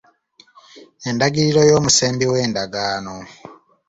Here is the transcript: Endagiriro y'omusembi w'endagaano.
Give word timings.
Endagiriro 1.09 1.61
y'omusembi 1.69 2.23
w'endagaano. 2.31 3.15